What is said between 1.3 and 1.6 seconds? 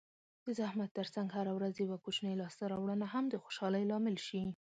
هره